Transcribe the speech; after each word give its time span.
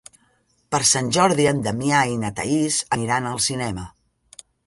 Per 0.75 0.79
Sant 0.91 1.11
Jordi 1.17 1.45
en 1.51 1.59
Damià 1.67 1.99
i 2.15 2.17
na 2.23 2.33
Thaís 2.41 2.81
aniran 2.99 3.31
al 3.35 3.39
cinema. 3.51 3.87